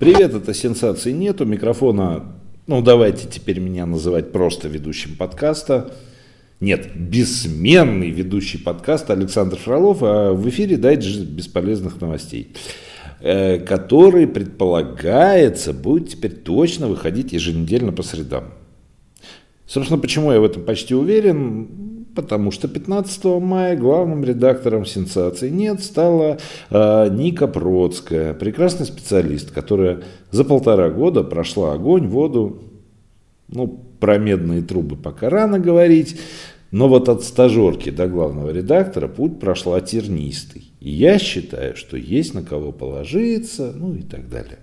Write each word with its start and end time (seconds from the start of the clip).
Привет, 0.00 0.32
это 0.32 0.54
«Сенсаций 0.54 1.12
нет». 1.12 1.42
У 1.42 1.44
микрофона, 1.44 2.24
ну 2.66 2.80
давайте 2.80 3.28
теперь 3.28 3.60
меня 3.60 3.84
называть 3.84 4.32
просто 4.32 4.66
ведущим 4.66 5.14
подкаста. 5.14 5.92
Нет, 6.58 6.88
бессменный 6.96 8.08
ведущий 8.08 8.56
подкаста 8.56 9.12
Александр 9.12 9.58
Фролов, 9.58 9.98
а 10.00 10.32
в 10.32 10.48
эфире 10.48 10.78
дайджест 10.78 11.20
бесполезных 11.26 12.00
новостей, 12.00 12.54
э, 13.20 13.58
который, 13.58 14.26
предполагается, 14.26 15.74
будет 15.74 16.08
теперь 16.08 16.32
точно 16.32 16.88
выходить 16.88 17.34
еженедельно 17.34 17.92
по 17.92 18.02
средам. 18.02 18.54
Собственно, 19.66 20.00
почему 20.00 20.32
я 20.32 20.40
в 20.40 20.44
этом 20.44 20.64
почти 20.64 20.94
уверен? 20.94 21.99
Потому 22.14 22.50
что 22.50 22.68
15 22.68 23.24
мая 23.40 23.76
главным 23.76 24.24
редактором 24.24 24.84
«Сенсаций 24.84 25.50
нет» 25.50 25.82
стала 25.82 26.38
э, 26.70 27.08
Ника 27.10 27.46
Процкая, 27.46 28.34
прекрасный 28.34 28.86
специалист, 28.86 29.50
которая 29.50 30.02
за 30.30 30.44
полтора 30.44 30.90
года 30.90 31.22
прошла 31.22 31.74
огонь, 31.74 32.06
воду, 32.06 32.62
ну, 33.48 33.66
про 34.00 34.18
медные 34.18 34.62
трубы 34.62 34.96
пока 34.96 35.28
рано 35.28 35.58
говорить, 35.58 36.18
но 36.70 36.88
вот 36.88 37.08
от 37.08 37.24
стажерки 37.24 37.90
до 37.90 38.06
главного 38.06 38.50
редактора 38.50 39.08
путь 39.08 39.40
прошла 39.40 39.80
тернистый. 39.80 40.72
И 40.80 40.90
я 40.90 41.18
считаю, 41.18 41.76
что 41.76 41.96
есть 41.96 42.32
на 42.32 42.42
кого 42.42 42.72
положиться, 42.72 43.72
ну 43.74 43.94
и 43.94 44.02
так 44.02 44.28
далее. 44.28 44.58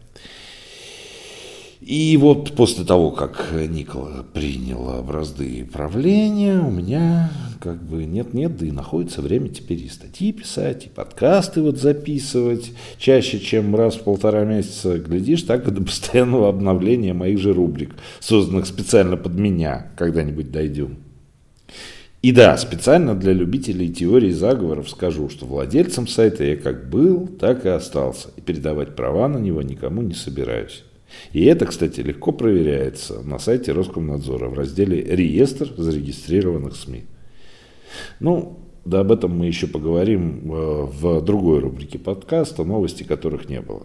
И 1.80 2.18
вот 2.18 2.54
после 2.56 2.86
того, 2.86 3.12
как 3.12 3.52
Никола 3.54 4.26
приняла 4.34 5.02
бразды 5.04 5.68
правления, 5.72 6.60
у 6.60 6.72
меня 6.72 7.32
как 7.60 7.84
бы 7.84 8.06
нет-нет, 8.06 8.58
да 8.58 8.66
и 8.66 8.72
находится 8.72 9.22
время 9.22 9.50
теперь 9.50 9.84
и 9.84 9.90
статьи 9.90 10.32
писать, 10.32 10.88
и 10.88 10.90
подкасты 10.90 11.62
вот 11.62 11.78
записывать 11.78 12.72
чаще, 12.98 13.40
чем 13.40 13.76
раз 13.76 13.96
в 13.96 14.02
полтора 14.02 14.44
месяца. 14.44 14.98
Глядишь, 14.98 15.44
так 15.44 15.68
и 15.68 15.72
до 15.72 15.84
постоянного 15.84 16.50
обновления 16.50 17.14
моих 17.14 17.38
же 17.40 17.54
рубрик, 17.54 17.96
созданных 18.20 18.66
специально 18.66 19.16
под 19.16 19.36
меня, 19.36 19.92
когда-нибудь 19.98 20.52
дойдем. 20.52 20.98
И 22.24 22.32
да, 22.32 22.58
специально 22.58 23.14
для 23.14 23.34
любителей 23.34 23.94
теории 23.94 24.32
заговоров 24.32 24.90
скажу, 24.90 25.30
что 25.30 25.46
владельцем 25.46 26.08
сайта 26.08 26.44
я 26.44 26.56
как 26.56 26.90
был, 26.90 27.28
так 27.28 27.66
и 27.66 27.70
остался. 27.70 28.30
И 28.36 28.42
передавать 28.42 28.96
права 28.96 29.28
на 29.28 29.38
него 29.38 29.62
никому 29.62 30.02
не 30.02 30.16
собираюсь. 30.16 30.84
И 31.34 31.44
это, 31.46 31.66
кстати, 31.66 32.02
легко 32.02 32.32
проверяется 32.32 33.22
на 33.22 33.40
сайте 33.40 33.72
Роскомнадзора 33.72 34.50
в 34.50 34.54
разделе 34.54 35.02
«Реестр 35.02 35.74
зарегистрированных 35.78 36.76
СМИ». 36.76 37.04
Ну, 38.20 38.60
да 38.86 39.02
об 39.02 39.12
этом 39.12 39.38
мы 39.38 39.48
еще 39.48 39.68
поговорим 39.68 40.52
э, 40.52 40.86
в 40.86 41.22
другой 41.22 41.60
рубрике 41.60 42.00
подкаста, 42.00 42.64
новости 42.64 43.04
которых 43.04 43.50
не 43.50 43.62
было. 43.62 43.84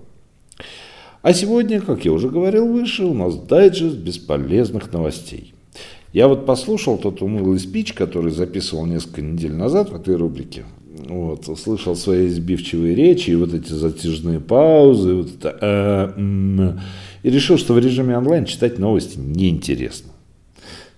А 1.23 1.33
сегодня, 1.33 1.81
как 1.81 2.05
я 2.05 2.12
уже 2.12 2.28
говорил 2.28 2.67
выше, 2.67 3.05
у 3.05 3.15
нас 3.15 3.37
дайджест 3.37 3.97
бесполезных 3.97 4.93
новостей. 4.93 5.55
Я 6.12 6.28
вот 6.28 6.47
послушал 6.47 6.98
тот 6.98 7.23
унылый 7.23 7.59
спич, 7.59 7.95
который 7.95 8.33
записывал 8.33 8.87
несколько 8.87 9.23
недель 9.23 9.55
назад 9.55 9.91
в 9.91 9.97
этой 9.97 10.17
рубрике. 10.17 10.65
Вот, 11.09 11.47
слышал 11.59 11.97
свои 11.97 12.27
избивчивые 12.27 12.95
речи 12.95 13.31
и 13.31 13.34
вот 13.34 13.55
эти 13.55 13.73
затяжные 13.73 14.41
паузы, 14.41 15.15
вот 15.15 15.31
это, 15.34 15.56
э, 15.61 16.78
и 17.23 17.31
решил, 17.31 17.59
что 17.59 17.75
в 17.75 17.78
режиме 17.78 18.17
онлайн 18.17 18.45
читать 18.45 18.78
новости 18.78 19.19
неинтересно. 19.19 20.12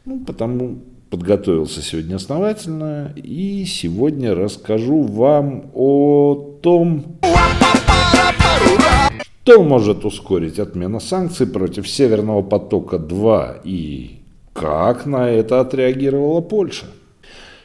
Ну, 0.04 0.20
потому 0.24 0.78
подготовился 1.10 1.80
сегодня 1.80 2.16
основательно 2.16 3.12
и 3.14 3.64
сегодня 3.66 4.34
расскажу 4.34 5.02
вам 5.02 5.70
о 5.74 6.58
том, 6.60 7.18
что 9.44 9.62
может 9.62 10.04
ускорить 10.04 10.58
отмена 10.58 10.98
санкций 11.00 11.46
против 11.46 11.88
Северного 11.88 12.42
потока-2 12.42 13.60
и 13.64 14.20
как 14.52 15.06
на 15.06 15.28
это 15.28 15.60
отреагировала 15.60 16.40
Польша. 16.40 16.86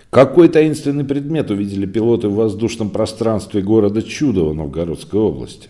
Какой 0.10 0.50
таинственный 0.50 1.06
предмет 1.06 1.52
увидели 1.52 1.86
пилоты 1.86 2.28
в 2.28 2.36
воздушном 2.36 2.90
пространстве 2.90 3.62
города 3.62 4.02
Чудово 4.02 4.54
Новгородской 4.54 5.20
области? 5.20 5.70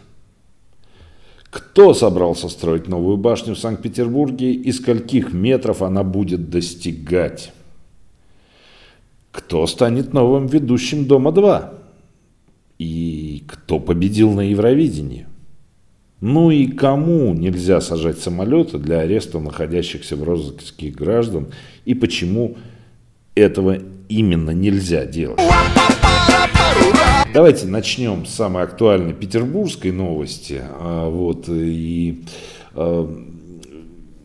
Кто 1.50 1.94
собрался 1.94 2.48
строить 2.48 2.88
новую 2.88 3.18
башню 3.18 3.56
в 3.56 3.60
Санкт-Петербурге 3.60 4.54
и 4.54 4.72
скольких 4.72 5.34
метров 5.34 5.82
она 5.82 6.04
будет 6.04 6.50
достигать? 6.50 7.52
Кто 9.32 9.66
станет 9.66 10.14
новым 10.14 10.48
ведущим 10.48 11.06
Дома-2? 11.06 11.74
И 12.78 13.44
кто 13.48 13.80
победил 13.80 14.34
на 14.34 14.42
Евровидении? 14.42 15.26
Ну 16.22 16.52
и 16.52 16.68
кому 16.68 17.34
нельзя 17.34 17.82
сажать 17.82 18.20
самолеты 18.20 18.78
для 18.78 19.00
ареста 19.00 19.40
находящихся 19.40 20.16
в 20.16 20.24
розыске 20.24 20.90
граждан 20.90 21.48
и 21.86 21.94
почему 21.94 22.58
этого 23.36 23.80
именно 24.10 24.52
нельзя 24.52 25.06
делать? 25.06 25.40
Давайте 27.34 27.68
начнем 27.68 28.26
с 28.26 28.32
самой 28.32 28.64
актуальной 28.64 29.14
петербургской 29.14 29.92
новости. 29.92 30.62
А, 30.62 31.10
вот, 31.10 31.46
и, 31.48 32.24
а, 32.74 33.08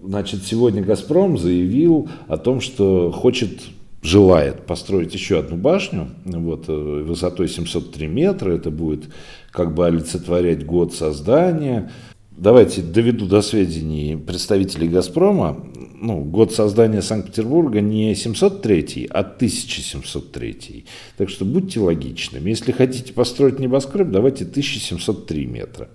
значит, 0.02 0.44
сегодня 0.44 0.82
«Газпром» 0.82 1.36
заявил 1.36 2.08
о 2.28 2.38
том, 2.38 2.60
что 2.60 3.10
хочет 3.12 3.60
желает 4.04 4.66
построить 4.66 5.14
еще 5.14 5.38
одну 5.38 5.56
башню 5.56 6.08
вот, 6.26 6.68
э, 6.68 6.72
высотой 6.72 7.48
703 7.48 8.06
метра. 8.06 8.52
Это 8.52 8.70
будет 8.70 9.04
как 9.50 9.74
бы 9.74 9.86
олицетворять 9.86 10.66
год 10.66 10.92
создания. 10.92 11.90
Давайте 12.30 12.82
доведу 12.82 13.26
до 13.26 13.40
сведений 13.40 14.16
представителей 14.16 14.88
«Газпрома». 14.88 15.64
Ну, 16.06 16.20
год 16.20 16.52
создания 16.52 17.00
Санкт-Петербурга 17.00 17.80
не 17.80 18.14
703, 18.14 19.08
а 19.10 19.20
1703. 19.20 20.84
Так 21.16 21.30
что 21.30 21.46
будьте 21.46 21.80
логичными. 21.80 22.50
Если 22.50 22.72
хотите 22.72 23.14
построить 23.14 23.58
небоскреб, 23.58 24.10
давайте 24.10 24.44
1703 24.44 25.46
метра. 25.46 25.88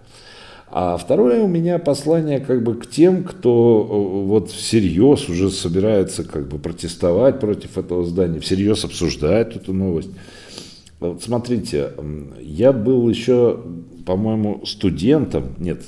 А 0.71 0.97
второе 0.97 1.43
у 1.43 1.47
меня 1.47 1.77
послание 1.77 2.39
как 2.39 2.63
бы 2.63 2.73
к 2.73 2.89
тем, 2.89 3.23
кто 3.23 3.87
э, 3.87 4.25
вот 4.25 4.49
всерьез 4.49 5.29
уже 5.29 5.51
собирается 5.51 6.23
как 6.23 6.47
бы 6.47 6.57
протестовать 6.57 7.39
против 7.39 7.77
этого 7.77 8.03
здания, 8.03 8.39
всерьез 8.39 8.83
обсуждает 8.85 9.55
эту 9.55 9.73
новость. 9.73 10.09
Вот 10.99 11.21
смотрите, 11.21 11.91
я 12.41 12.73
был 12.73 13.07
еще, 13.07 13.59
по-моему, 14.07 14.65
студентом, 14.65 15.53
нет, 15.59 15.83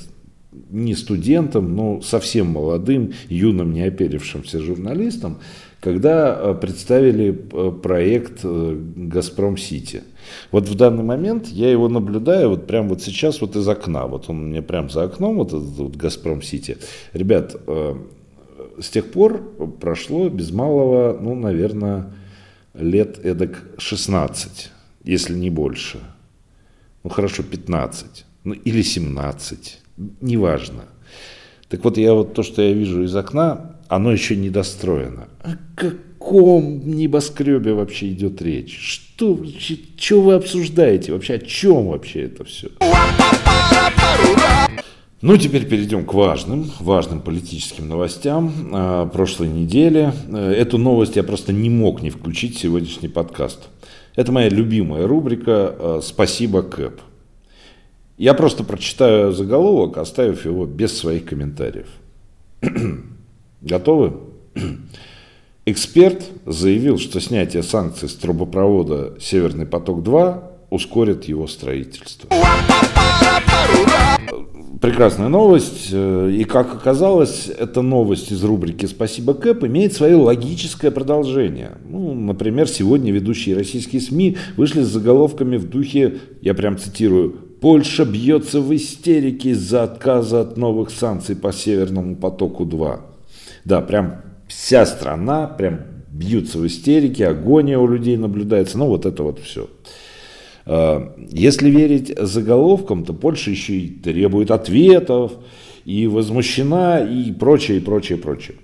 не 0.72 0.94
студентом, 0.94 1.76
но 1.76 2.00
совсем 2.00 2.48
молодым, 2.48 3.12
юным, 3.28 3.72
неоперившимся 3.72 4.58
журналистом, 4.60 5.38
когда 5.80 6.34
э, 6.34 6.54
представили 6.54 7.38
э, 7.52 7.72
проект 7.72 8.40
э, 8.42 8.78
«Газпром 8.96 9.58
Сити». 9.58 10.02
Вот 10.50 10.66
в 10.66 10.74
данный 10.74 11.04
момент 11.04 11.48
я 11.48 11.70
его 11.70 11.88
наблюдаю 11.88 12.48
вот 12.50 12.66
прямо 12.66 12.90
вот 12.90 13.02
сейчас 13.02 13.40
вот 13.40 13.54
из 13.54 13.68
окна. 13.68 14.06
Вот 14.06 14.30
он 14.30 14.48
мне 14.48 14.62
прямо 14.62 14.88
за 14.88 15.04
окном, 15.04 15.36
вот 15.36 15.48
этот 15.48 15.76
вот 15.76 15.96
«Газпром 15.96 16.40
Сити». 16.40 16.78
Ребят, 17.12 17.54
с 18.80 18.88
тех 18.88 19.10
пор 19.10 19.42
прошло 19.80 20.28
без 20.30 20.52
малого, 20.52 21.18
ну, 21.20 21.34
наверное, 21.34 22.12
лет 22.72 23.18
эдак 23.24 23.62
16, 23.76 24.70
если 25.04 25.34
не 25.34 25.50
больше. 25.50 25.98
Ну, 27.04 27.10
хорошо, 27.10 27.42
15, 27.42 28.24
ну, 28.44 28.54
или 28.54 28.82
17 28.82 29.81
неважно. 29.96 30.84
Так 31.68 31.84
вот, 31.84 31.96
я 31.96 32.14
вот 32.14 32.34
то, 32.34 32.42
что 32.42 32.62
я 32.62 32.72
вижу 32.72 33.02
из 33.02 33.16
окна, 33.16 33.76
оно 33.88 34.12
еще 34.12 34.36
не 34.36 34.50
достроено. 34.50 35.28
О 35.42 35.56
каком 35.74 36.86
небоскребе 36.86 37.72
вообще 37.72 38.10
идет 38.12 38.42
речь? 38.42 38.78
Что, 38.78 39.38
что 39.96 40.20
вы 40.20 40.34
обсуждаете 40.34 41.12
вообще? 41.12 41.34
О 41.34 41.38
чем 41.38 41.88
вообще 41.88 42.22
это 42.22 42.44
все? 42.44 42.68
Ну, 45.22 45.36
теперь 45.36 45.66
перейдем 45.66 46.04
к 46.04 46.14
важным, 46.14 46.68
важным 46.80 47.20
политическим 47.20 47.88
новостям 47.88 48.52
э, 48.72 49.08
прошлой 49.12 49.46
недели. 49.46 50.12
Э, 50.28 50.52
эту 50.52 50.78
новость 50.78 51.14
я 51.14 51.22
просто 51.22 51.52
не 51.52 51.70
мог 51.70 52.02
не 52.02 52.10
включить 52.10 52.56
в 52.56 52.60
сегодняшний 52.60 53.08
подкаст. 53.08 53.68
Это 54.16 54.32
моя 54.32 54.48
любимая 54.48 55.06
рубрика 55.06 55.76
э, 55.78 56.00
«Спасибо, 56.02 56.62
Кэп». 56.62 57.00
Я 58.22 58.34
просто 58.34 58.62
прочитаю 58.62 59.32
заголовок, 59.32 59.98
оставив 59.98 60.44
его 60.44 60.64
без 60.64 60.96
своих 60.96 61.24
комментариев. 61.24 61.88
Готовы? 63.62 64.12
Эксперт 65.66 66.22
заявил, 66.46 66.98
что 66.98 67.20
снятие 67.20 67.64
санкций 67.64 68.08
с 68.08 68.14
трубопровода 68.14 69.16
«Северный 69.20 69.66
поток-2» 69.66 70.40
ускорит 70.70 71.24
его 71.24 71.48
строительство. 71.48 72.30
Прекрасная 74.80 75.28
новость. 75.28 75.88
И, 75.92 76.46
как 76.48 76.76
оказалось, 76.76 77.48
эта 77.48 77.82
новость 77.82 78.30
из 78.30 78.44
рубрики 78.44 78.86
«Спасибо, 78.86 79.34
Кэп» 79.34 79.64
имеет 79.64 79.94
свое 79.94 80.14
логическое 80.14 80.92
продолжение. 80.92 81.72
Ну, 81.88 82.14
например, 82.14 82.68
сегодня 82.68 83.10
ведущие 83.10 83.56
российские 83.56 84.00
СМИ 84.00 84.36
вышли 84.56 84.82
с 84.82 84.86
заголовками 84.86 85.56
в 85.56 85.68
духе, 85.68 86.20
я 86.40 86.54
прям 86.54 86.78
цитирую, 86.78 87.51
Польша 87.62 88.04
бьется 88.04 88.60
в 88.60 88.74
истерике 88.74 89.50
из-за 89.50 89.84
отказа 89.84 90.40
от 90.40 90.56
новых 90.56 90.90
санкций 90.90 91.36
по 91.36 91.52
Северному 91.52 92.16
потоку-2. 92.16 93.00
Да, 93.64 93.80
прям 93.80 94.16
вся 94.48 94.84
страна 94.84 95.46
прям 95.46 95.82
бьются 96.08 96.58
в 96.58 96.66
истерике, 96.66 97.28
агония 97.28 97.78
у 97.78 97.86
людей 97.86 98.16
наблюдается, 98.16 98.78
ну 98.78 98.88
вот 98.88 99.06
это 99.06 99.22
вот 99.22 99.38
все. 99.38 99.70
А, 100.66 101.14
если 101.30 101.70
верить 101.70 102.12
заголовкам, 102.18 103.04
то 103.04 103.12
Польша 103.12 103.52
еще 103.52 103.74
и 103.74 103.88
требует 103.88 104.50
ответов, 104.50 105.32
и 105.84 106.08
возмущена, 106.08 106.98
и 106.98 107.30
прочее, 107.30 107.76
и 107.76 107.80
прочее, 107.80 108.18
и 108.18 108.20
прочее. 108.20 108.56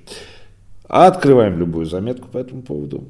Открываем 0.89 1.57
любую 1.57 1.87
заметку 1.87 2.27
по 2.27 2.39
этому 2.39 2.63
поводу. 2.63 3.05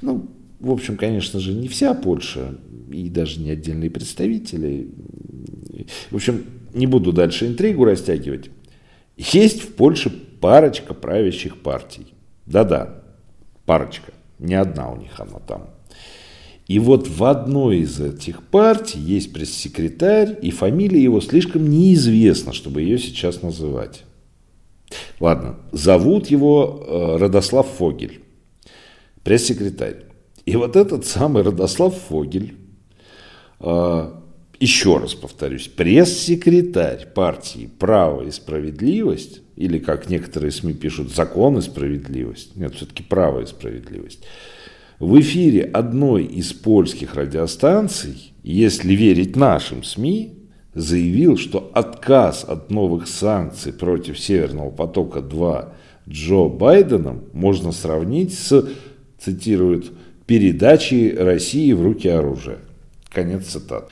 Ну, 0.00 0.28
в 0.60 0.70
общем, 0.70 0.96
конечно 0.96 1.40
же, 1.40 1.54
не 1.54 1.68
вся 1.68 1.94
Польша, 1.94 2.54
и 2.92 3.08
даже 3.08 3.40
не 3.40 3.50
отдельные 3.50 3.90
представители. 3.90 4.88
В 6.10 6.16
общем, 6.16 6.44
не 6.74 6.86
буду 6.86 7.12
дальше 7.12 7.46
интригу 7.46 7.84
растягивать. 7.84 8.50
Есть 9.16 9.62
в 9.62 9.74
Польше 9.74 10.10
парочка 10.10 10.94
правящих 10.94 11.56
партий. 11.62 12.14
Да-да, 12.46 13.02
парочка. 13.64 14.12
Не 14.38 14.54
одна 14.54 14.90
у 14.90 14.96
них 14.96 15.18
она 15.18 15.38
там. 15.38 15.70
И 16.66 16.78
вот 16.78 17.08
в 17.08 17.24
одной 17.24 17.78
из 17.78 18.00
этих 18.00 18.42
партий 18.44 18.98
есть 18.98 19.32
пресс-секретарь, 19.32 20.38
и 20.40 20.50
фамилия 20.50 21.02
его 21.02 21.20
слишком 21.20 21.68
неизвестна, 21.68 22.52
чтобы 22.52 22.82
ее 22.82 22.98
сейчас 22.98 23.42
называть. 23.42 24.04
Ладно, 25.18 25.56
зовут 25.72 26.28
его 26.28 26.84
э, 26.86 27.16
Родослав 27.16 27.66
Фогель, 27.66 28.20
пресс-секретарь. 29.24 30.09
И 30.46 30.56
вот 30.56 30.76
этот 30.76 31.04
самый 31.04 31.42
Родослав 31.42 31.94
Фогель, 32.08 32.54
э, 33.60 34.10
еще 34.58 34.98
раз 34.98 35.14
повторюсь, 35.14 35.68
пресс-секретарь 35.68 37.06
партии 37.14 37.70
«Право 37.78 38.22
и 38.22 38.30
справедливость», 38.30 39.42
или, 39.56 39.78
как 39.78 40.08
некоторые 40.08 40.52
СМИ 40.52 40.74
пишут, 40.74 41.14
«Закон 41.14 41.58
и 41.58 41.62
справедливость», 41.62 42.56
нет, 42.56 42.74
все-таки 42.74 43.02
«Право 43.02 43.40
и 43.40 43.46
справедливость», 43.46 44.20
в 44.98 45.18
эфире 45.18 45.62
одной 45.62 46.24
из 46.24 46.52
польских 46.52 47.14
радиостанций, 47.14 48.34
если 48.42 48.92
верить 48.94 49.34
нашим 49.34 49.82
СМИ, 49.82 50.34
заявил, 50.74 51.38
что 51.38 51.70
отказ 51.72 52.44
от 52.44 52.70
новых 52.70 53.08
санкций 53.08 53.72
против 53.72 54.20
Северного 54.20 54.70
потока-2 54.70 55.70
Джо 56.06 56.48
Байденом 56.48 57.24
можно 57.32 57.72
сравнить 57.72 58.34
с, 58.34 58.68
цитируют, 59.18 59.90
передачей 60.30 61.12
России 61.12 61.72
в 61.72 61.82
руки 61.82 62.06
оружия. 62.06 62.58
Конец 63.08 63.46
цитат. 63.46 63.90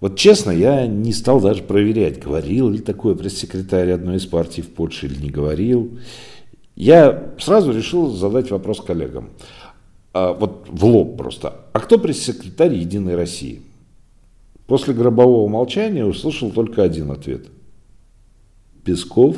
Вот 0.00 0.18
честно, 0.18 0.50
я 0.50 0.84
не 0.84 1.12
стал 1.12 1.40
даже 1.40 1.62
проверять, 1.62 2.18
говорил 2.18 2.68
ли 2.68 2.80
такое 2.80 3.14
пресс-секретарь 3.14 3.92
одной 3.92 4.16
из 4.16 4.26
партий 4.26 4.62
в 4.62 4.70
Польше 4.70 5.06
или 5.06 5.22
не 5.22 5.30
говорил. 5.30 5.96
Я 6.74 7.32
сразу 7.38 7.70
решил 7.70 8.10
задать 8.10 8.50
вопрос 8.50 8.80
коллегам. 8.80 9.30
А, 10.12 10.32
вот 10.32 10.66
в 10.68 10.84
лоб 10.84 11.16
просто. 11.16 11.54
А 11.72 11.78
кто 11.78 11.98
пресс-секретарь 11.98 12.74
Единой 12.74 13.14
России? 13.14 13.62
После 14.66 14.92
гробового 14.92 15.46
молчания 15.46 16.04
услышал 16.04 16.50
только 16.50 16.82
один 16.82 17.12
ответ. 17.12 17.46
Песков. 18.84 19.36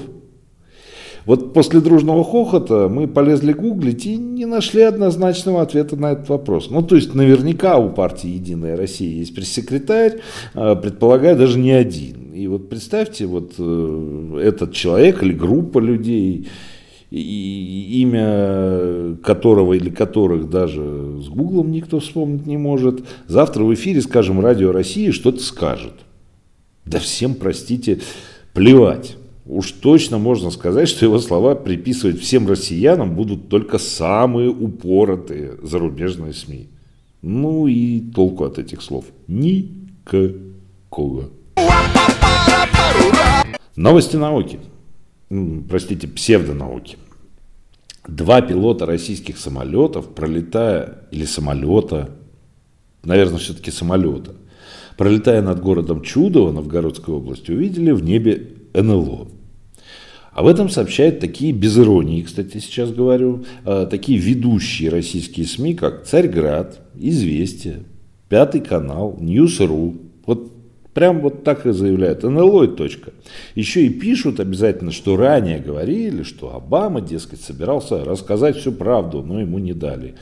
Вот 1.28 1.52
после 1.52 1.80
дружного 1.80 2.25
хохота 2.25 2.88
мы 2.88 3.06
полезли 3.06 3.52
гуглить 3.52 4.06
и 4.06 4.16
не 4.16 4.46
нашли 4.46 4.80
однозначного 4.80 5.60
ответа 5.60 5.94
на 5.94 6.12
этот 6.12 6.30
вопрос. 6.30 6.70
Ну, 6.70 6.80
то 6.80 6.96
есть, 6.96 7.14
наверняка 7.14 7.76
у 7.76 7.90
партии 7.90 8.30
«Единая 8.30 8.78
Россия» 8.78 9.10
есть 9.10 9.34
пресс-секретарь, 9.34 10.20
а, 10.54 10.75
предполагаю, 10.75 11.36
даже 11.36 11.58
не 11.58 11.72
один. 11.72 12.32
И 12.32 12.46
вот 12.46 12.70
представьте, 12.70 13.26
вот 13.26 13.52
э, 13.58 14.40
этот 14.42 14.72
человек 14.72 15.22
или 15.22 15.34
группа 15.34 15.80
людей, 15.80 16.48
и 17.10 18.00
имя 18.00 19.16
которого 19.22 19.74
или 19.74 19.90
которых 19.90 20.48
даже 20.48 20.81
с 21.20 21.28
Гуглом 21.28 21.70
никто 21.70 22.00
вспомнить 22.00 22.46
не 22.46 22.56
может, 22.56 23.02
завтра 23.26 23.64
в 23.64 23.74
эфире, 23.74 24.00
скажем, 24.00 24.40
Радио 24.40 24.72
России 24.72 25.10
что-то 25.10 25.40
скажет. 25.40 25.92
Да 26.86 26.98
всем, 26.98 27.34
простите, 27.34 28.00
плевать. 28.54 29.19
Уж 29.48 29.72
точно 29.72 30.18
можно 30.18 30.50
сказать, 30.50 30.88
что 30.88 31.06
его 31.06 31.18
слова 31.18 31.54
приписывать 31.54 32.20
всем 32.20 32.46
россиянам 32.46 33.16
будут 33.16 33.48
только 33.48 33.78
самые 33.78 34.50
упоротые 34.50 35.56
зарубежные 35.62 36.34
СМИ. 36.34 36.68
Ну 37.22 37.66
и 37.66 38.00
толку 38.00 38.44
от 38.44 38.58
этих 38.58 38.82
слов 38.82 39.06
никакого. 39.26 41.30
Новости 43.74 44.16
науки 44.16 44.60
простите, 45.68 46.08
псевдонауки. 46.08 46.96
Два 48.06 48.40
пилота 48.40 48.86
российских 48.86 49.38
самолетов, 49.38 50.14
пролетая, 50.14 51.04
или 51.10 51.24
самолета, 51.24 52.10
наверное, 53.04 53.38
все-таки 53.38 53.70
самолета, 53.70 54.34
пролетая 54.96 55.42
над 55.42 55.60
городом 55.60 56.02
Чудово 56.02 56.52
Новгородской 56.52 57.14
области, 57.14 57.50
увидели 57.50 57.90
в 57.90 58.02
небе 58.02 58.54
НЛО. 58.72 59.28
Об 60.38 60.46
этом 60.46 60.69
сообщают 60.69 61.19
такие, 61.19 61.50
без 61.50 61.76
иронии, 61.76 62.23
кстати, 62.23 62.58
сейчас 62.58 62.93
говорю, 62.93 63.44
а, 63.64 63.87
такие 63.87 64.20
ведущие 64.20 64.88
российские 64.88 65.46
СМИ, 65.46 65.75
как 65.75 66.05
«Царьград», 66.05 66.79
«Известия», 66.94 67.81
«Пятый 68.29 68.61
канал», 68.61 69.17
«News.ru». 69.19 69.96
Вот 70.26 70.52
Прям 70.94 71.20
вот 71.20 71.43
так 71.43 71.67
и 71.67 71.73
заявляют. 71.73 72.23
НЛО 72.23 72.64
и 72.64 72.76
точка. 72.76 73.12
Еще 73.56 73.87
и 73.87 73.88
пишут 73.88 74.40
обязательно, 74.40 74.93
что 74.93 75.17
ранее 75.17 75.58
говорили, 75.58 76.23
что 76.23 76.55
Обама, 76.55 77.00
дескать, 77.00 77.41
собирался 77.41 78.05
рассказать 78.05 78.56
всю 78.56 78.73
правду, 78.73 79.23
но 79.23 79.41
ему 79.41 79.58
не 79.58 79.73
дали. 79.73 80.14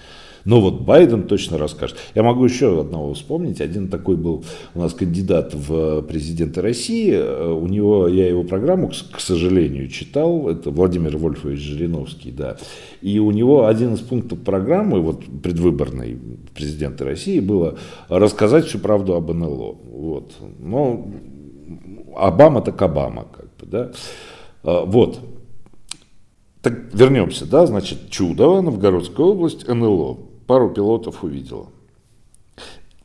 Но 0.47 0.61
вот 0.61 0.83
Байден 0.83 1.25
точно 1.25 1.59
расскажет. 1.59 1.97
Я 2.15 2.23
могу 2.23 2.45
еще 2.45 2.81
одного 2.81 3.15
вспомнить. 3.15 3.61
Один 3.61 3.89
такой 3.89 4.17
был 4.17 4.45
у 4.75 4.79
нас 4.79 4.95
кандидат 4.95 5.53
в 5.53 6.03
президенты 6.03 6.63
России. 6.63 7.13
Э, 7.13 7.51
у 7.51 7.67
него, 7.67 8.07
я 8.07 8.29
его 8.29 8.45
программу, 8.45 8.89
к 8.89 9.21
сожалению, 9.21 9.89
читал. 9.89 10.49
Это 10.49 10.71
Владимир 10.71 11.17
Вольфович 11.17 11.59
Жириновский, 11.59 12.31
да. 12.31 12.57
И 13.03 13.19
у 13.19 13.33
него 13.33 13.67
один 13.67 13.95
из 13.95 14.01
пунктов 14.01 14.39
программы, 14.39 15.01
вот 15.01 15.25
предвыборной 15.43 16.17
президента 16.55 17.05
России, 17.05 17.41
было 17.41 17.77
рассказать 18.09 18.67
всю 18.67 18.79
правду 18.79 19.15
об 19.15 19.33
НЛО. 19.33 19.77
Вот. 19.91 20.33
Но 20.61 21.09
Обама 22.17 22.63
так 22.63 22.81
Обама, 22.81 23.27
как 23.37 23.47
бы, 23.57 23.67
да. 23.67 23.91
Э, 24.63 24.85
вот. 24.87 25.19
Так 26.63 26.95
вернемся, 26.95 27.47
да, 27.47 27.67
значит, 27.67 28.11
Чудово, 28.11 28.61
Новгородская 28.61 29.27
область, 29.27 29.67
НЛО 29.67 30.26
пару 30.47 30.71
пилотов 30.71 31.25
увидела. 31.25 31.69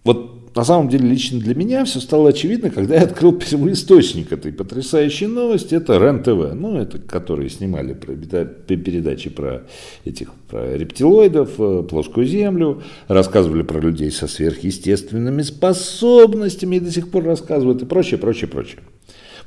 Вот 0.03 0.55
на 0.55 0.63
самом 0.65 0.89
деле 0.89 1.07
лично 1.07 1.39
для 1.39 1.55
меня 1.55 1.85
все 1.85 1.99
стало 1.99 2.29
очевидно, 2.29 2.69
когда 2.71 2.95
я 2.95 3.03
открыл 3.03 3.33
первоисточник 3.33 4.31
этой 4.31 4.51
потрясающей 4.51 5.27
новости. 5.27 5.75
Это 5.75 5.97
РЕН-ТВ, 5.97 6.53
ну, 6.55 6.77
это 6.77 6.99
которые 6.99 7.49
снимали 7.49 7.93
про 7.93 8.15
передачи 8.15 9.29
про 9.29 9.63
этих 10.03 10.33
про 10.49 10.75
рептилоидов, 10.75 11.51
э, 11.57 11.83
плоскую 11.83 12.25
землю, 12.25 12.81
рассказывали 13.07 13.61
про 13.61 13.79
людей 13.79 14.11
со 14.11 14.27
сверхъестественными 14.27 15.41
способностями 15.43 16.77
и 16.77 16.79
до 16.81 16.91
сих 16.91 17.09
пор 17.09 17.23
рассказывают 17.23 17.81
и 17.83 17.85
прочее, 17.85 18.17
прочее, 18.17 18.49
прочее. 18.49 18.79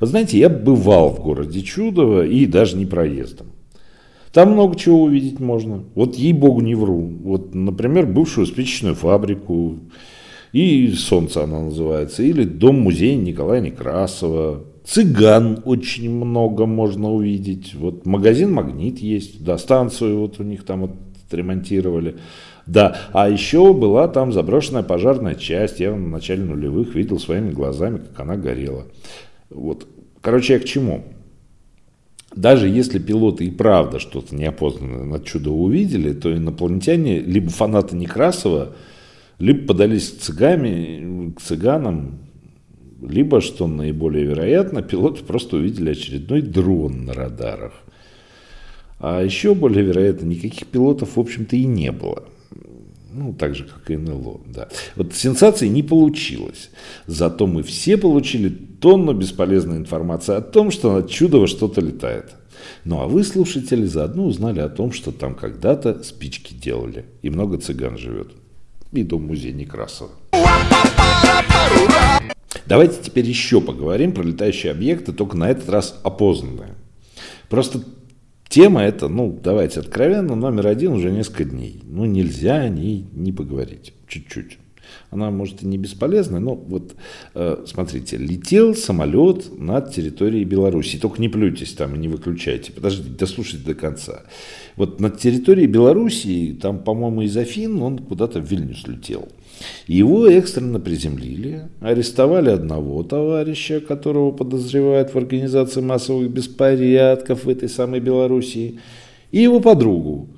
Вы 0.00 0.06
знаете, 0.06 0.38
я 0.38 0.48
бывал 0.48 1.10
в 1.10 1.20
городе 1.20 1.62
Чудово 1.62 2.26
и 2.26 2.46
даже 2.46 2.76
не 2.76 2.86
проездом. 2.86 3.48
Там 4.34 4.50
много 4.50 4.76
чего 4.76 5.04
увидеть 5.04 5.38
можно. 5.38 5.84
Вот 5.94 6.16
ей-богу 6.16 6.60
не 6.60 6.74
вру. 6.74 7.00
Вот, 7.22 7.54
например, 7.54 8.06
бывшую 8.06 8.46
спичечную 8.48 8.96
фабрику, 8.96 9.78
и 10.52 10.92
«Солнце» 10.92 11.44
она 11.44 11.60
называется, 11.60 12.24
или 12.24 12.44
дом-музей 12.44 13.14
Николая 13.14 13.60
Некрасова. 13.60 14.64
Цыган 14.84 15.62
очень 15.64 16.10
много 16.10 16.66
можно 16.66 17.12
увидеть. 17.12 17.74
Вот 17.74 18.06
магазин 18.06 18.52
«Магнит» 18.52 18.98
есть, 18.98 19.44
да, 19.44 19.56
станцию 19.56 20.18
вот 20.18 20.40
у 20.40 20.42
них 20.42 20.64
там 20.64 20.80
вот 20.82 20.90
ремонтировали. 21.30 22.16
Да, 22.66 22.96
а 23.12 23.28
еще 23.28 23.72
была 23.72 24.08
там 24.08 24.32
заброшенная 24.32 24.82
пожарная 24.82 25.36
часть. 25.36 25.78
Я 25.78 25.92
в 25.92 26.00
начале 26.00 26.42
нулевых 26.42 26.96
видел 26.96 27.20
своими 27.20 27.50
глазами, 27.50 27.98
как 27.98 28.20
она 28.20 28.36
горела. 28.36 28.84
Вот. 29.50 29.86
Короче, 30.20 30.54
я 30.54 30.58
к 30.58 30.64
чему? 30.64 31.04
Даже 32.36 32.68
если 32.68 32.98
пилоты 32.98 33.46
и 33.46 33.50
правда 33.50 33.98
что-то 33.98 34.34
неопознанное 34.34 35.04
над 35.04 35.24
чудо 35.24 35.50
увидели, 35.50 36.12
то 36.12 36.34
инопланетяне 36.34 37.20
либо 37.20 37.50
фанаты 37.50 37.96
Некрасова, 37.96 38.74
либо 39.38 39.66
подались 39.66 40.10
к, 40.10 40.20
цыгами, 40.20 41.32
к 41.36 41.40
цыганам, 41.40 42.18
либо, 43.00 43.40
что 43.40 43.66
наиболее 43.66 44.24
вероятно, 44.24 44.82
пилоты 44.82 45.22
просто 45.24 45.56
увидели 45.56 45.90
очередной 45.90 46.42
дрон 46.42 47.04
на 47.04 47.14
радарах. 47.14 47.72
А 48.98 49.22
еще 49.22 49.54
более 49.54 49.84
вероятно, 49.84 50.26
никаких 50.26 50.66
пилотов, 50.66 51.16
в 51.16 51.20
общем-то, 51.20 51.56
и 51.56 51.64
не 51.64 51.92
было. 51.92 52.24
Ну, 53.16 53.32
так 53.32 53.54
же, 53.54 53.64
как 53.64 53.88
и 53.92 53.96
НЛО, 53.96 54.40
да. 54.46 54.68
Вот 54.96 55.14
сенсации 55.14 55.68
не 55.68 55.84
получилось. 55.84 56.70
Зато 57.06 57.46
мы 57.46 57.62
все 57.62 57.96
получили 57.96 58.48
тонну 58.48 59.12
бесполезной 59.12 59.76
информации 59.76 60.34
о 60.34 60.40
том, 60.40 60.72
что 60.72 60.92
над 60.92 61.08
чудово 61.08 61.46
что-то 61.46 61.80
летает. 61.80 62.34
Ну, 62.84 63.00
а 63.00 63.06
вы, 63.06 63.22
слушатели, 63.22 63.84
заодно 63.84 64.26
узнали 64.26 64.58
о 64.58 64.68
том, 64.68 64.90
что 64.90 65.12
там 65.12 65.36
когда-то 65.36 66.02
спички 66.02 66.54
делали. 66.54 67.04
И 67.22 67.30
много 67.30 67.58
цыган 67.58 67.98
живет. 67.98 68.32
И 68.90 69.04
дом-музей 69.04 69.52
Некрасова. 69.52 70.10
Давайте 72.66 72.96
теперь 73.00 73.26
еще 73.26 73.60
поговорим 73.60 74.10
про 74.10 74.24
летающие 74.24 74.72
объекты, 74.72 75.12
только 75.12 75.36
на 75.36 75.48
этот 75.50 75.68
раз 75.68 76.00
опознанные. 76.02 76.74
Просто 77.48 77.80
тема 78.48 78.82
эта, 78.82 79.08
ну, 79.08 79.38
давайте 79.42 79.80
откровенно, 79.80 80.34
номер 80.34 80.66
один 80.66 80.92
уже 80.92 81.10
несколько 81.10 81.44
дней. 81.44 81.80
Ну, 81.84 82.04
нельзя 82.04 82.56
о 82.56 82.68
ней 82.68 83.06
не 83.12 83.32
поговорить. 83.32 83.94
Чуть-чуть. 84.08 84.58
Она, 85.10 85.30
может, 85.30 85.62
и 85.62 85.66
не 85.66 85.78
бесполезная, 85.78 86.40
но 86.40 86.54
вот, 86.54 86.94
э, 87.34 87.64
смотрите, 87.66 88.16
летел 88.16 88.74
самолет 88.74 89.58
над 89.58 89.92
территорией 89.92 90.44
Беларуси. 90.44 90.98
Только 90.98 91.20
не 91.20 91.28
плюйтесь 91.28 91.72
там 91.72 91.94
и 91.94 91.98
не 91.98 92.08
выключайте. 92.08 92.72
Подождите, 92.72 93.10
дослушайте 93.10 93.64
до 93.64 93.74
конца. 93.74 94.22
Вот 94.76 95.00
над 95.00 95.18
территорией 95.18 95.68
Белоруссии, 95.68 96.52
там, 96.52 96.82
по-моему, 96.82 97.22
из 97.22 97.36
Афин 97.36 97.80
он 97.80 97.98
куда-то 97.98 98.40
в 98.40 98.50
Вильнюс 98.50 98.86
летел. 98.86 99.28
Его 99.86 100.26
экстренно 100.26 100.80
приземлили, 100.80 101.68
арестовали 101.80 102.50
одного 102.50 103.02
товарища, 103.02 103.80
которого 103.80 104.30
подозревают 104.30 105.12
в 105.12 105.18
организации 105.18 105.80
массовых 105.80 106.30
беспорядков 106.30 107.44
в 107.44 107.48
этой 107.48 107.68
самой 107.68 108.00
Белоруссии, 108.00 108.80
и 109.30 109.42
его 109.42 109.60
подругу, 109.60 110.28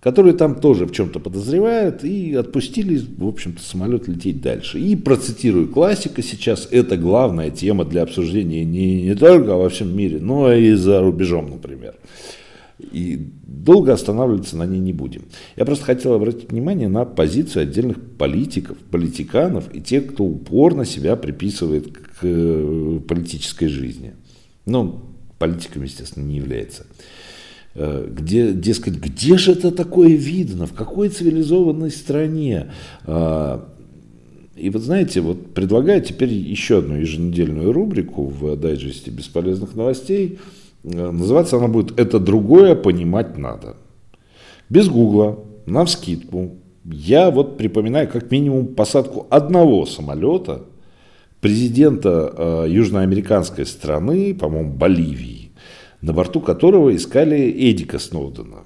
которую 0.00 0.34
там 0.34 0.56
тоже 0.56 0.86
в 0.86 0.92
чем-то 0.92 1.20
подозревают, 1.20 2.04
и 2.04 2.34
отпустили, 2.34 3.00
в 3.16 3.26
общем-то, 3.26 3.62
самолет 3.62 4.08
лететь 4.08 4.40
дальше. 4.40 4.78
И 4.78 4.96
процитирую 4.96 5.68
классика 5.68 6.22
сейчас, 6.22 6.68
это 6.70 6.96
главная 6.96 7.50
тема 7.50 7.84
для 7.84 8.02
обсуждения 8.02 8.64
не, 8.64 9.02
не 9.02 9.14
только 9.14 9.56
во 9.56 9.68
всем 9.68 9.96
мире, 9.96 10.18
но 10.20 10.52
и 10.52 10.72
за 10.72 11.00
рубежом, 11.00 11.50
например. 11.50 11.94
И 12.90 13.30
долго 13.46 13.92
останавливаться 13.92 14.56
на 14.56 14.66
ней 14.66 14.80
не 14.80 14.92
будем. 14.92 15.22
Я 15.56 15.64
просто 15.64 15.84
хотел 15.84 16.14
обратить 16.14 16.50
внимание 16.50 16.88
на 16.88 17.04
позицию 17.04 17.62
отдельных 17.64 18.00
политиков, 18.00 18.76
политиканов 18.90 19.72
и 19.74 19.80
тех, 19.80 20.12
кто 20.12 20.24
упорно 20.24 20.84
себя 20.84 21.16
приписывает 21.16 21.96
к 21.96 22.18
э, 22.22 23.00
политической 23.06 23.68
жизни. 23.68 24.14
Ну, 24.66 25.00
политиком, 25.38 25.84
естественно, 25.84 26.24
не 26.24 26.36
является. 26.36 26.86
Э, 27.74 28.08
где, 28.10 28.52
дескать, 28.52 28.94
где 28.94 29.38
же 29.38 29.52
это 29.52 29.70
такое 29.70 30.10
видно, 30.10 30.66
в 30.66 30.72
какой 30.72 31.08
цивилизованной 31.08 31.90
стране? 31.90 32.72
А, 33.04 33.68
и 34.56 34.70
вот 34.70 34.82
знаете, 34.82 35.20
вот 35.20 35.54
предлагаю 35.54 36.02
теперь 36.02 36.32
еще 36.32 36.78
одну 36.78 36.96
еженедельную 36.96 37.72
рубрику 37.72 38.26
в 38.26 38.56
дайджесте 38.56 39.10
бесполезных 39.10 39.74
новостей– 39.74 40.38
называться 40.82 41.56
она 41.56 41.68
будет 41.68 41.98
«Это 41.98 42.18
другое 42.18 42.74
понимать 42.74 43.38
надо». 43.38 43.76
Без 44.68 44.88
гугла, 44.88 45.38
на 45.66 45.84
вскидку. 45.84 46.56
Я 46.84 47.30
вот 47.30 47.56
припоминаю 47.56 48.08
как 48.08 48.30
минимум 48.30 48.68
посадку 48.68 49.26
одного 49.30 49.86
самолета 49.86 50.62
президента 51.40 52.32
э, 52.36 52.66
южноамериканской 52.70 53.66
страны, 53.66 54.34
по-моему, 54.34 54.72
Боливии, 54.72 55.50
на 56.00 56.12
борту 56.12 56.40
которого 56.40 56.94
искали 56.94 57.50
Эдика 57.50 57.98
Сноудена. 57.98 58.64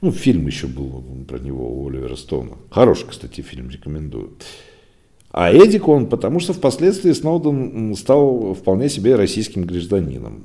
Ну, 0.00 0.12
фильм 0.12 0.46
еще 0.46 0.66
был 0.68 1.02
про 1.26 1.38
него 1.38 1.68
у 1.68 1.88
Оливера 1.88 2.14
Стоуна. 2.14 2.56
Хороший, 2.70 3.08
кстати, 3.08 3.40
фильм, 3.40 3.68
рекомендую. 3.68 4.34
А 5.30 5.50
Эдик 5.50 5.88
он, 5.88 6.06
потому 6.06 6.40
что 6.40 6.52
впоследствии 6.52 7.12
Сноуден 7.12 7.94
стал 7.96 8.54
вполне 8.54 8.88
себе 8.88 9.16
российским 9.16 9.64
гражданином. 9.64 10.42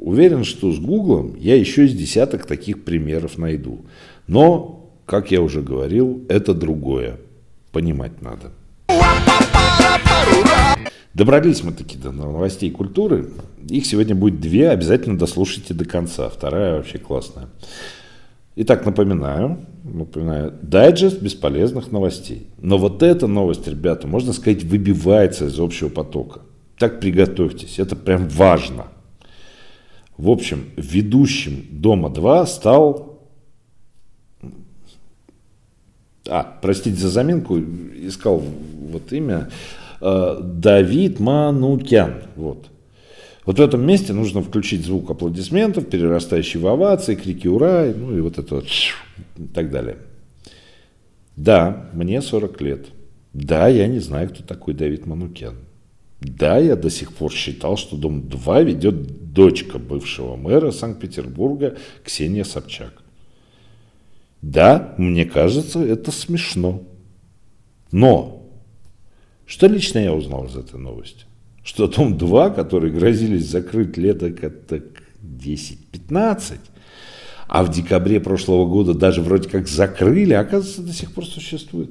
Уверен, 0.00 0.44
что 0.44 0.72
с 0.72 0.78
Гуглом 0.78 1.34
я 1.38 1.56
еще 1.56 1.84
из 1.84 1.92
десяток 1.92 2.46
таких 2.46 2.84
примеров 2.84 3.36
найду. 3.36 3.84
Но, 4.26 4.90
как 5.04 5.30
я 5.30 5.42
уже 5.42 5.60
говорил, 5.60 6.24
это 6.30 6.54
другое. 6.54 7.18
Понимать 7.70 8.22
надо. 8.22 8.50
Добрались 11.12 11.62
мы 11.62 11.72
таки 11.72 11.98
до 11.98 12.12
новостей 12.12 12.70
культуры. 12.70 13.28
Их 13.68 13.84
сегодня 13.84 14.14
будет 14.14 14.40
две, 14.40 14.70
обязательно 14.70 15.18
дослушайте 15.18 15.74
до 15.74 15.84
конца. 15.84 16.30
Вторая 16.30 16.78
вообще 16.78 16.96
классная. 16.96 17.48
Итак, 18.56 18.86
напоминаю, 18.86 19.58
напоминаю, 19.84 20.54
дайджест 20.62 21.20
бесполезных 21.20 21.92
новостей. 21.92 22.46
Но 22.56 22.78
вот 22.78 23.02
эта 23.02 23.26
новость, 23.26 23.68
ребята, 23.68 24.06
можно 24.06 24.32
сказать, 24.32 24.64
выбивается 24.64 25.44
из 25.44 25.60
общего 25.60 25.90
потока. 25.90 26.40
Так 26.78 27.00
приготовьтесь, 27.00 27.78
это 27.78 27.96
прям 27.96 28.28
важно. 28.28 28.86
В 30.20 30.28
общем, 30.28 30.66
ведущим 30.76 31.64
«Дома-2» 31.70 32.46
стал... 32.46 33.20
А, 36.28 36.58
простите 36.60 36.98
за 36.98 37.08
заминку, 37.08 37.58
искал 37.58 38.36
вот 38.38 39.14
имя. 39.14 39.48
Э, 40.02 40.38
Давид 40.42 41.20
Манукян. 41.20 42.16
Вот. 42.36 42.68
Вот 43.46 43.58
в 43.58 43.62
этом 43.62 43.80
месте 43.86 44.12
нужно 44.12 44.42
включить 44.42 44.84
звук 44.84 45.10
аплодисментов, 45.10 45.88
перерастающий 45.88 46.60
в 46.60 46.66
овации, 46.66 47.14
крики 47.14 47.48
«Ура!» 47.48 47.86
ну 47.96 48.14
и 48.14 48.20
вот 48.20 48.36
это 48.36 48.56
вот 48.56 48.66
и 49.38 49.46
так 49.54 49.70
далее. 49.70 49.96
Да, 51.34 51.88
мне 51.94 52.20
40 52.20 52.60
лет. 52.60 52.86
Да, 53.32 53.68
я 53.68 53.86
не 53.86 54.00
знаю, 54.00 54.28
кто 54.28 54.42
такой 54.42 54.74
Давид 54.74 55.06
Манукян. 55.06 55.54
Да, 56.20 56.58
я 56.58 56.76
до 56.76 56.90
сих 56.90 57.14
пор 57.14 57.32
считал, 57.32 57.78
что 57.78 57.96
Дом-2 57.96 58.64
ведет 58.64 59.19
дочка 59.32 59.78
бывшего 59.78 60.36
мэра 60.36 60.70
Санкт-Петербурга 60.70 61.76
Ксения 62.04 62.44
Собчак. 62.44 63.02
Да, 64.42 64.94
мне 64.96 65.24
кажется, 65.26 65.80
это 65.80 66.10
смешно. 66.10 66.82
Но, 67.92 68.48
что 69.46 69.66
лично 69.66 69.98
я 69.98 70.14
узнал 70.14 70.46
из 70.46 70.56
этой 70.56 70.78
новости? 70.78 71.26
Что 71.62 71.86
Дом-2, 71.86 72.54
который 72.54 72.90
грозились 72.90 73.46
закрыть 73.46 73.96
лето 73.96 74.30
как 74.32 74.54
10-15, 75.22 76.58
а 77.48 77.64
в 77.64 77.70
декабре 77.70 78.20
прошлого 78.20 78.66
года 78.66 78.94
даже 78.94 79.20
вроде 79.20 79.48
как 79.48 79.68
закрыли, 79.68 80.32
а 80.32 80.40
оказывается, 80.40 80.82
до 80.82 80.92
сих 80.92 81.12
пор 81.12 81.26
существует. 81.26 81.90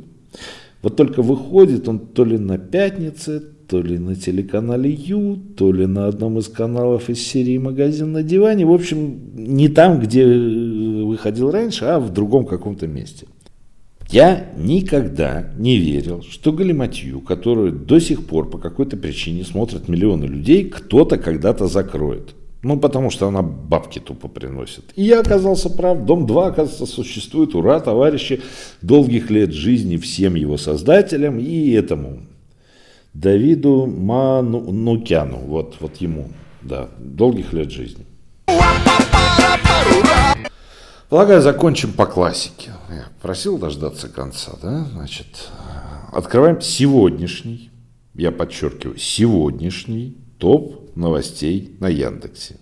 Вот 0.82 0.96
только 0.96 1.22
выходит 1.22 1.88
он 1.88 2.00
то 2.00 2.24
ли 2.24 2.38
на 2.38 2.58
пятнице, 2.58 3.44
то 3.70 3.82
ли 3.84 4.00
на 4.00 4.16
телеканале 4.16 4.90
Ю, 4.92 5.38
то 5.56 5.72
ли 5.72 5.86
на 5.86 6.08
одном 6.08 6.40
из 6.40 6.48
каналов 6.48 7.10
из 7.10 7.22
серии 7.22 7.60
«Магазин 7.60 8.12
на 8.12 8.24
диване». 8.24 8.66
В 8.66 8.74
общем, 8.74 9.20
не 9.36 9.70
там, 9.70 10.00
где 10.00 10.24
э, 10.24 11.04
выходил 11.04 11.52
раньше, 11.52 11.86
а 11.86 12.00
в 12.00 12.12
другом 12.12 12.48
каком-то 12.48 12.88
месте. 12.88 13.28
Я 14.10 14.50
никогда 14.58 15.52
не 15.56 15.78
верил, 15.78 16.24
что 16.24 16.52
галиматью, 16.52 17.22
которую 17.22 17.72
до 17.74 18.00
сих 18.00 18.26
пор 18.26 18.50
по 18.50 18.58
какой-то 18.58 18.98
причине 18.98 19.44
смотрят 19.44 19.88
миллионы 19.88 20.26
людей, 20.26 20.68
кто-то 20.68 21.20
когда-то 21.20 21.68
закроет. 21.68 22.34
Ну, 22.64 22.80
потому 22.80 23.12
что 23.12 23.28
она 23.28 23.44
бабки 23.44 24.00
тупо 24.00 24.28
приносит. 24.28 24.86
И 24.96 25.04
я 25.04 25.22
оказался 25.22 25.70
прав. 25.70 26.06
Дом-2, 26.06 26.48
оказывается, 26.48 26.88
существует. 26.88 27.54
Ура, 27.54 27.80
товарищи. 27.80 28.42
Долгих 28.82 29.30
лет 29.30 29.54
жизни 29.54 29.98
всем 29.98 30.34
его 30.34 30.58
создателям 30.58 31.38
и 31.38 31.70
этому 31.70 32.24
Давиду 33.14 33.86
Манукяну. 33.86 35.38
Вот, 35.38 35.78
вот 35.80 35.98
ему. 35.98 36.30
Да, 36.62 36.90
долгих 37.00 37.54
лет 37.54 37.72
жизни. 37.72 38.06
Полагаю, 41.10 41.42
закончим 41.42 41.94
по 41.94 42.06
классике. 42.06 42.72
Я 42.90 43.08
просил 43.22 43.58
дождаться 43.58 44.10
конца, 44.10 44.52
да? 44.62 44.86
Значит, 44.94 45.50
открываем 46.12 46.62
сегодняшний, 46.62 47.72
я 48.14 48.32
подчеркиваю, 48.32 48.98
сегодняшний 48.98 50.18
топ 50.38 50.96
новостей 50.96 51.76
на 51.80 51.88
Яндексе. 51.88 52.58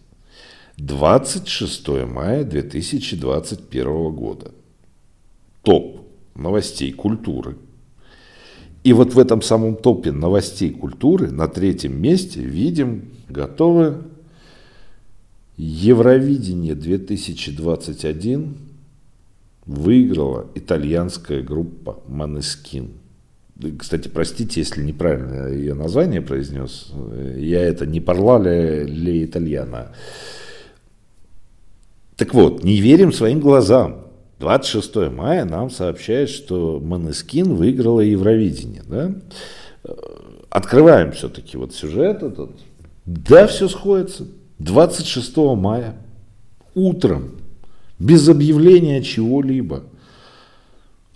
26 0.77 1.87
мая 2.05 2.43
2021 2.43 4.15
года. 4.15 4.51
Топ 5.63 6.07
новостей 6.35 6.93
культуры. 6.93 7.57
И 8.87 8.93
вот 8.93 9.13
в 9.13 9.19
этом 9.19 9.41
самом 9.41 9.75
топе 9.75 10.13
новостей 10.13 10.69
культуры 10.69 11.29
на 11.29 11.49
третьем 11.49 12.01
месте 12.01 12.39
видим 12.39 13.09
готовы 13.27 13.97
Евровидение 15.57 16.73
2021 16.73 18.55
выиграла 19.65 20.47
итальянская 20.55 21.43
группа 21.43 21.99
Манескин. 22.07 22.91
Кстати, 23.77 24.07
простите, 24.07 24.61
если 24.61 24.81
неправильно 24.81 25.49
ее 25.49 25.73
название 25.73 26.21
произнес. 26.21 26.93
Я 27.35 27.63
это 27.63 27.85
не 27.85 27.99
парлали 27.99 28.85
ли 28.85 29.25
итальяна. 29.25 29.91
Так 32.15 32.33
вот, 32.33 32.63
не 32.63 32.79
верим 32.79 33.11
своим 33.11 33.41
глазам. 33.41 34.06
26 34.39 35.11
мая 35.11 35.45
нам 35.45 35.69
сообщает, 35.69 36.29
что 36.29 36.79
Манескин 36.79 37.55
выиграла 37.55 38.01
Евровидение. 38.01 38.83
Да? 38.87 39.11
Открываем 40.49 41.11
все-таки 41.11 41.57
вот 41.57 41.73
сюжет 41.73 42.23
этот. 42.23 42.51
Да, 43.05 43.47
все 43.47 43.67
сходится. 43.67 44.27
26 44.59 45.37
мая 45.55 45.95
утром, 46.75 47.31
без 47.99 48.27
объявления 48.29 49.01
чего-либо, 49.01 49.83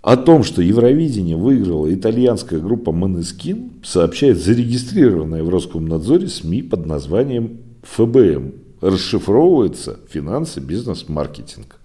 о 0.00 0.16
том, 0.16 0.42
что 0.42 0.62
Евровидение 0.62 1.36
выиграла 1.36 1.92
итальянская 1.92 2.58
группа 2.58 2.90
Манескин, 2.90 3.70
сообщает 3.84 4.38
зарегистрированная 4.38 5.44
в 5.44 5.48
Роскомнадзоре 5.48 6.26
СМИ 6.26 6.62
под 6.62 6.86
названием 6.86 7.58
ФБМ. 7.82 8.52
Расшифровывается 8.80 10.00
финансы, 10.08 10.58
бизнес, 10.58 11.08
маркетинг. 11.08 11.78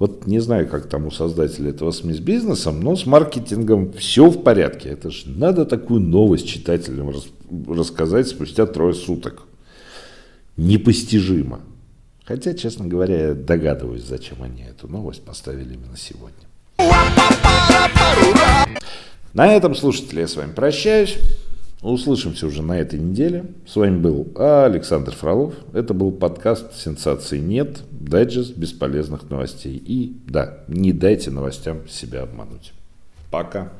Вот 0.00 0.26
не 0.26 0.38
знаю, 0.38 0.66
как 0.66 0.88
там 0.88 1.06
у 1.06 1.10
создателя 1.10 1.70
этого 1.70 1.90
СМИ 1.90 2.14
с 2.14 2.20
бизнесом, 2.20 2.80
но 2.80 2.96
с 2.96 3.04
маркетингом 3.04 3.92
все 3.92 4.30
в 4.30 4.42
порядке. 4.42 4.88
Это 4.88 5.10
же 5.10 5.28
надо 5.28 5.66
такую 5.66 6.00
новость 6.00 6.48
читателям 6.48 7.10
рас, 7.10 7.26
рассказать 7.68 8.26
спустя 8.26 8.64
трое 8.64 8.94
суток. 8.94 9.42
Непостижимо. 10.56 11.60
Хотя, 12.24 12.54
честно 12.54 12.86
говоря, 12.86 13.28
я 13.28 13.34
догадываюсь, 13.34 14.04
зачем 14.04 14.42
они 14.42 14.62
эту 14.62 14.88
новость 14.88 15.22
поставили 15.22 15.74
именно 15.74 15.98
сегодня. 15.98 16.48
На 19.34 19.52
этом, 19.52 19.74
слушатели, 19.74 20.20
я 20.20 20.28
с 20.28 20.34
вами 20.34 20.52
прощаюсь. 20.52 21.18
Ну, 21.82 21.92
услышимся 21.92 22.46
уже 22.46 22.62
на 22.62 22.78
этой 22.78 22.98
неделе. 22.98 23.46
С 23.66 23.74
вами 23.76 23.96
был 23.96 24.28
Александр 24.36 25.12
Фролов. 25.14 25.54
Это 25.72 25.94
был 25.94 26.12
подкаст 26.12 26.74
«Сенсации 26.74 27.38
нет», 27.38 27.80
дайджест 27.90 28.54
бесполезных 28.54 29.30
новостей. 29.30 29.76
И 29.76 30.14
да, 30.26 30.58
не 30.68 30.92
дайте 30.92 31.30
новостям 31.30 31.88
себя 31.88 32.22
обмануть. 32.22 32.72
Пока. 33.30 33.72